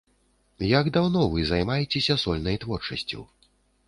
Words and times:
Як 0.69 0.85
даўно 0.95 1.21
вы 1.33 1.43
займаецеся 1.49 2.15
сольнай 2.23 2.57
творчасцю? 2.65 3.21